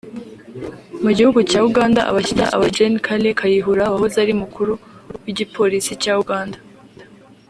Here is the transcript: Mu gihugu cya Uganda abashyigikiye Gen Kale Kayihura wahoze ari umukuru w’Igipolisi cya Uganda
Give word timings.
Mu 1.03 1.11
gihugu 1.17 1.39
cya 1.49 1.59
Uganda 1.69 2.01
abashyigikiye 2.09 2.67
Gen 2.75 2.93
Kale 3.05 3.29
Kayihura 3.39 3.83
wahoze 3.91 4.15
ari 4.23 4.31
umukuru 4.37 4.73
w’Igipolisi 5.23 5.91
cya 6.03 6.13
Uganda 6.23 6.57